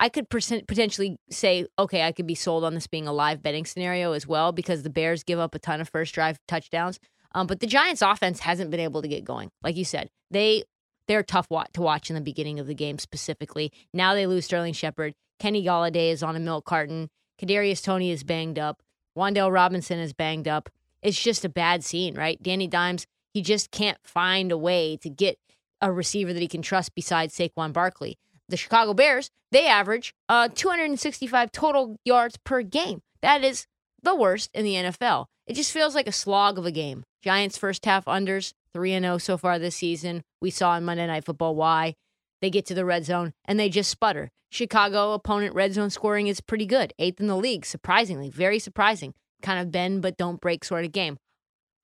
I 0.00 0.08
could 0.08 0.28
potentially 0.28 1.18
say, 1.30 1.66
okay, 1.78 2.02
I 2.02 2.12
could 2.12 2.26
be 2.26 2.34
sold 2.34 2.64
on 2.64 2.74
this 2.74 2.86
being 2.86 3.08
a 3.08 3.12
live 3.12 3.42
betting 3.42 3.64
scenario 3.64 4.12
as 4.12 4.26
well 4.26 4.52
because 4.52 4.82
the 4.82 4.90
Bears 4.90 5.24
give 5.24 5.38
up 5.38 5.54
a 5.54 5.58
ton 5.58 5.80
of 5.80 5.88
first 5.88 6.14
drive 6.14 6.38
touchdowns. 6.46 7.00
Um, 7.34 7.46
but 7.46 7.60
the 7.60 7.66
Giants 7.66 8.02
offense 8.02 8.40
hasn't 8.40 8.70
been 8.70 8.80
able 8.80 9.02
to 9.02 9.08
get 9.08 9.24
going. 9.24 9.50
Like 9.62 9.76
you 9.76 9.84
said, 9.84 10.08
they 10.30 10.64
they're 11.08 11.22
tough 11.22 11.48
to 11.48 11.80
watch 11.80 12.10
in 12.10 12.14
the 12.14 12.20
beginning 12.20 12.60
of 12.60 12.66
the 12.66 12.74
game 12.74 12.98
specifically. 12.98 13.72
Now 13.92 14.14
they 14.14 14.26
lose 14.26 14.44
Sterling 14.44 14.74
Shepard. 14.74 15.14
Kenny 15.38 15.64
Golladay 15.64 16.10
is 16.12 16.22
on 16.22 16.36
a 16.36 16.40
milk 16.40 16.64
carton. 16.64 17.08
Kadarius 17.40 17.82
Toney 17.82 18.10
is 18.10 18.24
banged 18.24 18.58
up. 18.58 18.82
Wan'Dale 19.16 19.52
Robinson 19.52 19.98
is 19.98 20.12
banged 20.12 20.48
up. 20.48 20.68
It's 21.02 21.20
just 21.20 21.44
a 21.44 21.48
bad 21.48 21.84
scene, 21.84 22.14
right? 22.14 22.42
Danny 22.42 22.66
Dimes, 22.66 23.06
he 23.32 23.42
just 23.42 23.70
can't 23.70 23.98
find 24.02 24.50
a 24.50 24.58
way 24.58 24.96
to 24.98 25.08
get 25.08 25.38
a 25.80 25.92
receiver 25.92 26.32
that 26.32 26.42
he 26.42 26.48
can 26.48 26.62
trust 26.62 26.94
besides 26.94 27.36
Saquon 27.36 27.72
Barkley. 27.72 28.18
The 28.48 28.56
Chicago 28.56 28.94
Bears, 28.94 29.30
they 29.52 29.66
average 29.66 30.14
uh, 30.28 30.48
265 30.48 31.52
total 31.52 31.96
yards 32.04 32.36
per 32.38 32.62
game. 32.62 33.02
That 33.20 33.44
is 33.44 33.66
the 34.02 34.14
worst 34.14 34.50
in 34.54 34.64
the 34.64 34.74
NFL. 34.74 35.26
It 35.46 35.54
just 35.54 35.72
feels 35.72 35.94
like 35.94 36.06
a 36.06 36.12
slog 36.12 36.58
of 36.58 36.66
a 36.66 36.70
game. 36.70 37.04
Giants 37.22 37.58
first 37.58 37.84
half 37.84 38.04
unders, 38.06 38.52
3 38.74 38.98
0 38.98 39.18
so 39.18 39.36
far 39.36 39.58
this 39.58 39.76
season. 39.76 40.22
We 40.40 40.50
saw 40.50 40.76
in 40.76 40.84
Monday 40.84 41.06
Night 41.06 41.24
Football 41.24 41.54
why. 41.54 41.94
They 42.40 42.50
get 42.50 42.66
to 42.66 42.74
the 42.74 42.84
red 42.84 43.04
zone 43.04 43.32
and 43.44 43.58
they 43.58 43.68
just 43.68 43.90
sputter. 43.90 44.30
Chicago 44.50 45.12
opponent 45.12 45.54
red 45.54 45.74
zone 45.74 45.90
scoring 45.90 46.26
is 46.26 46.40
pretty 46.40 46.66
good. 46.66 46.92
Eighth 46.98 47.20
in 47.20 47.26
the 47.26 47.36
league, 47.36 47.66
surprisingly, 47.66 48.30
very 48.30 48.58
surprising. 48.58 49.14
Kind 49.42 49.60
of 49.60 49.70
bend 49.70 50.02
but 50.02 50.16
don't 50.16 50.40
break 50.40 50.64
sort 50.64 50.84
of 50.84 50.92
game. 50.92 51.18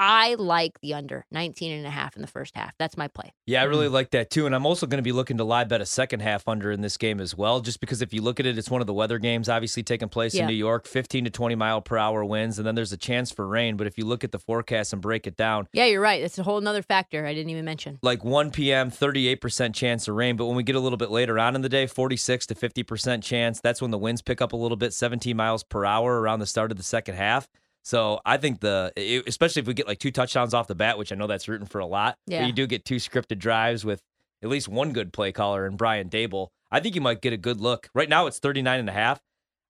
I 0.00 0.34
like 0.34 0.80
the 0.80 0.94
under 0.94 1.24
19 1.30 1.72
and 1.72 1.86
a 1.86 1.90
half 1.90 2.16
in 2.16 2.22
the 2.22 2.28
first 2.28 2.56
half. 2.56 2.72
That's 2.78 2.96
my 2.96 3.08
play. 3.08 3.32
Yeah, 3.46 3.60
I 3.62 3.64
really 3.64 3.86
mm. 3.86 3.92
like 3.92 4.10
that 4.10 4.30
too. 4.30 4.46
And 4.46 4.54
I'm 4.54 4.66
also 4.66 4.86
going 4.86 4.98
to 4.98 5.02
be 5.02 5.12
looking 5.12 5.36
to 5.38 5.44
live 5.44 5.68
bet 5.68 5.80
a 5.80 5.86
second 5.86 6.20
half 6.20 6.48
under 6.48 6.72
in 6.72 6.80
this 6.80 6.96
game 6.96 7.20
as 7.20 7.36
well, 7.36 7.60
just 7.60 7.80
because 7.80 8.02
if 8.02 8.12
you 8.12 8.20
look 8.20 8.40
at 8.40 8.46
it, 8.46 8.58
it's 8.58 8.70
one 8.70 8.80
of 8.80 8.86
the 8.86 8.94
weather 8.94 9.18
games 9.18 9.48
obviously 9.48 9.82
taking 9.82 10.08
place 10.08 10.34
Yeah. 10.34 10.42
in 10.42 10.48
New 10.48 10.54
York, 10.54 10.86
15 10.86 11.24
to 11.24 11.30
20 11.30 11.54
mile 11.54 11.80
per 11.80 11.96
hour 11.96 12.24
winds, 12.24 12.58
and 12.58 12.66
then 12.66 12.74
there's 12.74 12.92
a 12.92 12.96
chance 12.96 13.30
for 13.30 13.46
rain. 13.46 13.76
But 13.76 13.86
if 13.86 13.96
you 13.96 14.04
look 14.04 14.24
at 14.24 14.32
the 14.32 14.38
forecast 14.38 14.92
and 14.92 15.00
break 15.00 15.26
it 15.26 15.36
down, 15.36 15.68
Yeah, 15.72 15.84
you're 15.86 16.00
right. 16.00 16.20
That's 16.20 16.38
a 16.38 16.42
whole 16.42 16.60
nother 16.60 16.82
factor 16.82 17.24
I 17.26 17.34
didn't 17.34 17.50
even 17.50 17.64
mention. 17.64 17.98
like 18.02 18.24
1 18.24 18.50
p.m., 18.50 18.90
38% 18.90 19.74
chance 19.74 20.08
of 20.08 20.14
rain. 20.16 20.36
But 20.36 20.46
when 20.46 20.56
we 20.56 20.62
get 20.62 20.74
a 20.76 20.80
little 20.80 20.98
bit 20.98 21.10
later 21.10 21.38
on 21.38 21.54
in 21.54 21.62
the 21.62 21.68
day, 21.68 21.86
46 21.86 22.46
to 22.46 22.54
50% 22.54 23.22
chance. 23.22 23.60
That's 23.60 23.80
when 23.80 23.90
the 23.90 23.98
winds 23.98 24.22
pick 24.22 24.40
up 24.40 24.52
a 24.52 24.56
little 24.56 24.76
bit, 24.76 24.92
17 24.92 25.36
miles 25.36 25.62
per 25.62 25.84
hour 25.84 26.20
around 26.20 26.40
the 26.40 26.46
start 26.46 26.70
of 26.70 26.76
the 26.76 26.82
second 26.82 27.14
half. 27.14 27.48
So 27.84 28.20
I 28.24 28.38
think 28.38 28.60
the, 28.60 28.92
especially 29.26 29.60
if 29.60 29.66
we 29.68 29.74
get 29.74 29.86
like 29.86 29.98
two 29.98 30.10
touchdowns 30.10 30.54
off 30.54 30.66
the 30.66 30.74
bat, 30.74 30.96
which 30.96 31.12
I 31.12 31.16
know 31.16 31.26
that's 31.26 31.48
rooting 31.48 31.66
for 31.66 31.80
a 31.80 31.86
lot. 31.86 32.16
Yeah. 32.26 32.40
But 32.40 32.46
you 32.46 32.52
do 32.52 32.66
get 32.66 32.86
two 32.86 32.96
scripted 32.96 33.38
drives 33.38 33.84
with 33.84 34.00
at 34.42 34.48
least 34.48 34.68
one 34.68 34.92
good 34.92 35.12
play 35.12 35.32
caller 35.32 35.66
and 35.66 35.76
Brian 35.76 36.08
Daboll. 36.08 36.48
I 36.70 36.80
think 36.80 36.94
you 36.94 37.02
might 37.02 37.20
get 37.20 37.34
a 37.34 37.36
good 37.36 37.60
look. 37.60 37.90
Right 37.94 38.08
now 38.08 38.26
it's 38.26 38.38
39 38.38 38.80
and 38.80 38.88
a 38.88 38.92
half. 38.92 39.20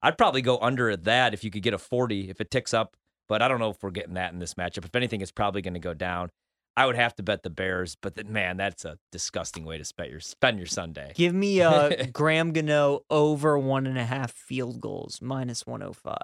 I'd 0.00 0.16
probably 0.16 0.42
go 0.42 0.58
under 0.58 0.96
that 0.96 1.34
if 1.34 1.42
you 1.42 1.50
could 1.50 1.62
get 1.62 1.74
a 1.74 1.78
40 1.78 2.30
if 2.30 2.40
it 2.40 2.50
ticks 2.50 2.72
up, 2.72 2.96
but 3.28 3.42
I 3.42 3.48
don't 3.48 3.58
know 3.58 3.70
if 3.70 3.82
we're 3.82 3.90
getting 3.90 4.14
that 4.14 4.32
in 4.32 4.38
this 4.38 4.54
matchup. 4.54 4.84
If 4.84 4.94
anything, 4.94 5.20
it's 5.20 5.32
probably 5.32 5.62
going 5.62 5.74
to 5.74 5.80
go 5.80 5.94
down. 5.94 6.30
I 6.76 6.86
would 6.86 6.96
have 6.96 7.14
to 7.16 7.22
bet 7.22 7.42
the 7.42 7.50
Bears, 7.50 7.96
but 8.00 8.16
then, 8.16 8.32
man, 8.32 8.56
that's 8.56 8.84
a 8.84 8.98
disgusting 9.12 9.64
way 9.64 9.78
to 9.78 9.84
spend 9.84 10.10
your 10.10 10.20
spend 10.20 10.58
your 10.58 10.66
Sunday. 10.66 11.12
Give 11.14 11.32
me 11.32 11.62
uh, 11.62 11.90
a 11.98 12.06
Graham 12.12 12.52
Gano 12.52 13.02
over 13.10 13.56
one 13.58 13.86
and 13.86 13.96
a 13.96 14.04
half 14.04 14.32
field 14.32 14.80
goals, 14.80 15.20
minus 15.22 15.66
105 15.66 16.16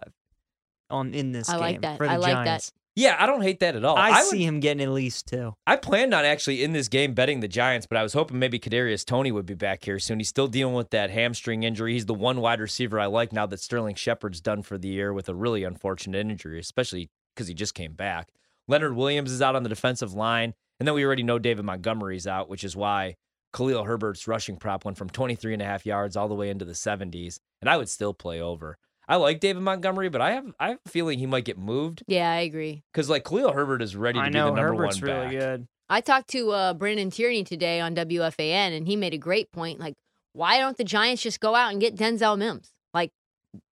on 0.90 1.14
in 1.14 1.32
this 1.32 1.48
I 1.48 1.52
game 1.52 1.60
like 1.60 1.80
that. 1.82 1.96
for 1.98 2.06
the 2.06 2.12
I 2.12 2.16
like 2.16 2.34
that. 2.34 2.44
Giants. 2.44 2.72
Yeah, 2.96 3.16
I 3.18 3.26
don't 3.26 3.42
hate 3.42 3.60
that 3.60 3.76
at 3.76 3.84
all. 3.84 3.96
I, 3.96 4.10
would- 4.22 4.30
see 4.30 4.44
him 4.44 4.58
getting 4.60 4.82
at 4.82 4.90
least 4.90 5.28
two. 5.28 5.54
I 5.66 5.76
planned 5.76 6.12
on 6.12 6.24
actually 6.24 6.62
in 6.62 6.72
this 6.72 6.88
game 6.88 7.14
betting 7.14 7.40
the 7.40 7.48
Giants, 7.48 7.86
but 7.86 7.96
I 7.96 8.02
was 8.02 8.12
hoping 8.12 8.38
maybe 8.38 8.58
Kadarius 8.58 9.06
Toney 9.06 9.30
would 9.32 9.46
be 9.46 9.54
back 9.54 9.84
here 9.84 9.98
soon. 10.00 10.18
He's 10.18 10.28
still 10.28 10.48
dealing 10.48 10.74
with 10.74 10.90
that 10.90 11.10
hamstring 11.10 11.62
injury. 11.62 11.92
He's 11.94 12.06
the 12.06 12.14
one 12.14 12.40
wide 12.40 12.60
receiver 12.60 12.98
I 12.98 13.06
like 13.06 13.32
now 13.32 13.46
that 13.46 13.60
Sterling 13.60 13.94
Shepard's 13.94 14.40
done 14.40 14.62
for 14.62 14.76
the 14.76 14.88
year 14.88 15.12
with 15.12 15.28
a 15.28 15.34
really 15.34 15.62
unfortunate 15.62 16.18
injury, 16.18 16.58
especially 16.58 17.08
because 17.34 17.46
he 17.46 17.54
just 17.54 17.74
came 17.74 17.92
back. 17.92 18.28
Leonard 18.66 18.96
Williams 18.96 19.30
is 19.32 19.40
out 19.40 19.56
on 19.56 19.62
the 19.62 19.68
defensive 19.68 20.12
line, 20.12 20.52
and 20.78 20.86
then 20.86 20.94
we 20.94 21.04
already 21.04 21.22
know 21.22 21.38
David 21.38 21.64
Montgomery's 21.64 22.26
out, 22.26 22.48
which 22.48 22.64
is 22.64 22.76
why 22.76 23.14
Khalil 23.54 23.84
Herbert's 23.84 24.28
rushing 24.28 24.56
prop 24.56 24.84
went 24.84 24.98
from 24.98 25.10
23 25.10 25.54
and 25.54 25.62
a 25.62 25.64
half 25.64 25.86
yards 25.86 26.16
all 26.16 26.28
the 26.28 26.34
way 26.34 26.50
into 26.50 26.64
the 26.64 26.72
70s, 26.72 27.38
and 27.60 27.70
I 27.70 27.76
would 27.76 27.88
still 27.88 28.14
play 28.14 28.40
over. 28.40 28.78
I 29.08 29.16
like 29.16 29.40
David 29.40 29.62
Montgomery, 29.62 30.08
but 30.08 30.20
I 30.20 30.32
have 30.32 30.46
I 30.60 30.68
have 30.70 30.78
a 30.86 30.88
feeling 30.88 31.18
he 31.18 31.26
might 31.26 31.44
get 31.44 31.58
moved 31.58 32.02
Yeah, 32.06 32.30
I 32.30 32.40
agree. 32.40 32.84
because 32.92 33.08
like 33.10 33.24
Khalil 33.24 33.52
Herbert 33.52 33.82
is 33.82 33.96
ready 33.96 34.18
to 34.18 34.24
I 34.24 34.28
be 34.28 34.34
know 34.34 34.46
the 34.50 34.56
number 34.56 34.74
Herbert's 34.82 35.00
one 35.02 35.10
really 35.10 35.22
back. 35.22 35.30
good. 35.32 35.68
I 35.88 36.00
talked 36.00 36.28
to 36.30 36.50
uh, 36.52 36.74
Brandon 36.74 37.10
Tierney 37.10 37.42
today 37.42 37.80
on 37.80 37.96
WFAN, 37.96 38.76
and 38.76 38.86
he 38.86 38.94
made 38.94 39.12
a 39.12 39.18
great 39.18 39.50
point. 39.50 39.80
Like, 39.80 39.94
why 40.34 40.58
don't 40.58 40.76
the 40.76 40.84
Giants 40.84 41.22
just 41.22 41.40
go 41.40 41.56
out 41.56 41.72
and 41.72 41.80
get 41.80 41.96
Denzel 41.96 42.38
Mims? 42.38 42.70
Like, 42.94 43.10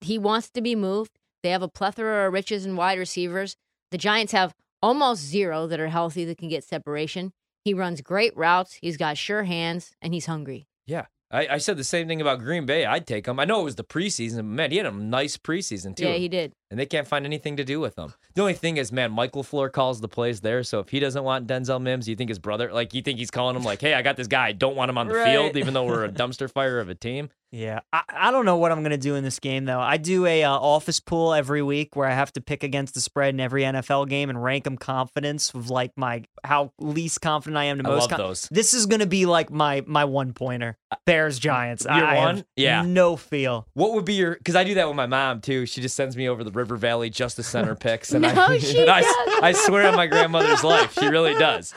he 0.00 0.18
wants 0.18 0.50
to 0.50 0.60
be 0.60 0.74
moved. 0.74 1.12
They 1.44 1.50
have 1.50 1.62
a 1.62 1.68
plethora 1.68 2.26
of 2.26 2.32
riches 2.32 2.66
and 2.66 2.76
wide 2.76 2.98
receivers. 2.98 3.54
The 3.92 3.98
Giants 3.98 4.32
have 4.32 4.52
almost 4.82 5.22
zero 5.22 5.68
that 5.68 5.78
are 5.78 5.86
healthy 5.88 6.24
that 6.24 6.38
can 6.38 6.48
get 6.48 6.64
separation. 6.64 7.30
He 7.64 7.72
runs 7.72 8.00
great 8.00 8.36
routes. 8.36 8.78
He's 8.82 8.96
got 8.96 9.16
sure 9.16 9.44
hands, 9.44 9.92
and 10.02 10.12
he's 10.12 10.26
hungry. 10.26 10.66
Yeah. 10.88 11.06
I, 11.30 11.46
I 11.46 11.58
said 11.58 11.76
the 11.76 11.84
same 11.84 12.08
thing 12.08 12.20
about 12.22 12.38
Green 12.38 12.64
Bay. 12.64 12.86
I'd 12.86 13.06
take 13.06 13.26
him. 13.26 13.38
I 13.38 13.44
know 13.44 13.60
it 13.60 13.64
was 13.64 13.74
the 13.76 13.84
preseason, 13.84 14.36
but 14.36 14.44
man, 14.44 14.70
he 14.70 14.78
had 14.78 14.86
a 14.86 14.90
nice 14.90 15.36
preseason 15.36 15.94
too. 15.94 16.04
Yeah, 16.06 16.14
he 16.14 16.26
did. 16.28 16.52
and 16.70 16.80
they 16.80 16.86
can't 16.86 17.06
find 17.06 17.26
anything 17.26 17.56
to 17.58 17.64
do 17.64 17.80
with 17.80 17.98
him. 17.98 18.14
The 18.34 18.40
only 18.40 18.54
thing 18.54 18.78
is, 18.78 18.90
man, 18.92 19.12
Mike 19.12 19.32
LaFleur 19.32 19.70
calls 19.70 20.00
the 20.00 20.08
plays 20.08 20.40
there. 20.40 20.62
So 20.62 20.78
if 20.80 20.88
he 20.88 21.00
doesn't 21.00 21.22
want 21.24 21.46
Denzel 21.46 21.82
Mims, 21.82 22.08
you 22.08 22.16
think 22.16 22.30
his 22.30 22.38
brother, 22.38 22.72
like, 22.72 22.94
you 22.94 23.02
think 23.02 23.18
he's 23.18 23.30
calling 23.30 23.56
him 23.56 23.62
like, 23.62 23.80
"Hey, 23.80 23.92
I 23.94 24.00
got 24.02 24.16
this 24.16 24.26
guy. 24.26 24.46
I 24.46 24.52
don't 24.52 24.74
want 24.76 24.88
him 24.88 24.96
on 24.96 25.06
the 25.08 25.14
Right. 25.14 25.26
field, 25.32 25.56
even 25.58 25.74
though 25.74 25.84
we're 25.84 26.04
a 26.04 26.08
dumpster 26.20 26.50
fire 26.50 26.80
of 26.80 26.88
a 26.88 26.94
team." 26.94 27.28
Yeah, 27.50 27.80
I, 27.94 28.02
I 28.08 28.30
don't 28.30 28.44
know 28.44 28.58
what 28.58 28.72
I'm 28.72 28.82
gonna 28.82 28.98
do 28.98 29.14
in 29.14 29.24
this 29.24 29.38
game 29.38 29.64
though. 29.64 29.80
I 29.80 29.96
do 29.96 30.26
a 30.26 30.44
uh, 30.44 30.50
office 30.52 31.00
pool 31.00 31.32
every 31.32 31.62
week 31.62 31.96
where 31.96 32.06
I 32.06 32.12
have 32.12 32.30
to 32.34 32.42
pick 32.42 32.62
against 32.62 32.92
the 32.92 33.00
spread 33.00 33.32
in 33.32 33.40
every 33.40 33.62
NFL 33.62 34.08
game 34.10 34.28
and 34.28 34.42
rank 34.42 34.64
them 34.64 34.76
confidence 34.76 35.54
of 35.54 35.70
like 35.70 35.92
my 35.96 36.24
how 36.44 36.72
least 36.78 37.22
confident 37.22 37.56
I 37.56 37.64
am 37.64 37.78
to 37.78 37.86
I 37.88 37.90
most. 37.90 38.00
love 38.02 38.10
con- 38.10 38.18
those. 38.18 38.48
This 38.50 38.74
is 38.74 38.84
gonna 38.84 39.06
be 39.06 39.24
like 39.24 39.50
my 39.50 39.82
my 39.86 40.04
one 40.04 40.34
pointer. 40.34 40.76
Bears 41.06 41.38
Giants. 41.38 41.84
Your 41.86 41.94
I, 41.94 42.16
I 42.16 42.18
one? 42.18 42.36
have 42.36 42.44
Yeah. 42.56 42.82
no 42.82 43.16
feel. 43.16 43.66
What 43.72 43.94
would 43.94 44.04
be 44.04 44.14
your? 44.14 44.34
Because 44.34 44.54
I 44.54 44.64
do 44.64 44.74
that 44.74 44.86
with 44.86 44.96
my 44.96 45.06
mom 45.06 45.40
too. 45.40 45.64
She 45.64 45.80
just 45.80 45.96
sends 45.96 46.18
me 46.18 46.28
over 46.28 46.44
the 46.44 46.52
River 46.52 46.76
Valley 46.76 47.08
Justice 47.08 47.46
Center 47.46 47.74
picks, 47.80 48.12
and 48.12 48.22
No, 48.22 48.28
I, 48.28 48.58
she 48.58 48.78
and 48.82 48.90
I. 48.90 49.02
I 49.42 49.52
swear 49.52 49.88
on 49.88 49.96
my 49.96 50.06
grandmother's 50.06 50.62
life, 50.64 50.92
she 51.00 51.06
really 51.06 51.32
does. 51.34 51.72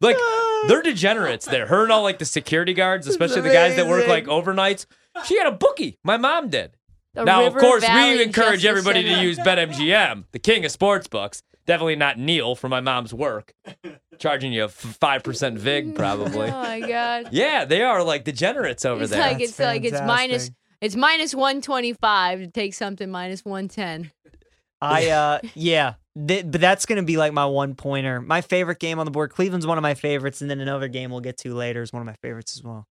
Like 0.00 0.16
they're 0.68 0.82
degenerates. 0.82 1.46
There, 1.46 1.66
her 1.66 1.82
and 1.82 1.90
all 1.90 2.02
like 2.02 2.18
the 2.20 2.24
security 2.26 2.74
guards, 2.74 3.06
especially 3.08 3.40
the 3.40 3.48
guys 3.50 3.74
that 3.74 3.88
work 3.88 4.06
like 4.06 4.26
overnights. 4.26 4.86
She 5.24 5.38
had 5.38 5.46
a 5.46 5.52
bookie. 5.52 5.98
My 6.04 6.16
mom 6.16 6.48
did. 6.50 6.76
The 7.14 7.24
now, 7.24 7.44
River 7.44 7.58
of 7.58 7.62
course, 7.64 7.82
Valley 7.84 8.16
we 8.18 8.22
encourage 8.24 8.60
Justice 8.60 8.86
everybody 8.86 9.02
to 9.04 9.22
use 9.22 9.38
BetMGM, 9.38 10.24
the 10.32 10.38
king 10.38 10.64
of 10.66 10.70
sports 10.70 11.06
books. 11.08 11.42
Definitely 11.66 11.96
not 11.96 12.18
Neil 12.18 12.54
for 12.54 12.68
my 12.68 12.80
mom's 12.80 13.12
work, 13.14 13.54
charging 14.18 14.52
you 14.52 14.68
five 14.68 15.22
percent 15.24 15.58
vig 15.58 15.94
probably. 15.96 16.48
Oh 16.48 16.62
my 16.62 16.80
god. 16.80 17.28
Yeah, 17.32 17.64
they 17.64 17.82
are 17.82 18.02
like 18.04 18.24
degenerates 18.24 18.84
over 18.84 19.02
It's 19.02 19.10
there. 19.12 19.20
like 19.20 19.38
That's 19.38 19.50
it's 19.50 19.58
like 19.58 19.84
it's 19.84 20.00
minus 20.02 20.42
fantastic. 20.44 20.54
it's 20.82 20.94
minus 20.96 21.34
one 21.34 21.62
twenty 21.62 21.94
five 21.94 22.40
to 22.40 22.48
take 22.48 22.74
something 22.74 23.10
minus 23.10 23.44
one 23.44 23.68
ten. 23.68 24.12
I 24.82 25.08
uh 25.10 25.38
yeah, 25.54 25.94
th- 26.28 26.44
but 26.50 26.60
that's 26.60 26.84
gonna 26.84 27.02
be 27.02 27.16
like 27.16 27.32
my 27.32 27.46
one 27.46 27.74
pointer. 27.74 28.20
My 28.20 28.42
favorite 28.42 28.78
game 28.78 28.98
on 28.98 29.06
the 29.06 29.10
board. 29.10 29.30
Cleveland's 29.30 29.66
one 29.66 29.78
of 29.78 29.82
my 29.82 29.94
favorites, 29.94 30.42
and 30.42 30.50
then 30.50 30.60
another 30.60 30.86
game 30.88 31.10
we'll 31.10 31.20
get 31.20 31.38
to 31.38 31.54
later 31.54 31.80
is 31.80 31.94
one 31.94 32.02
of 32.02 32.06
my 32.06 32.16
favorites 32.20 32.54
as 32.58 32.62
well. 32.62 32.84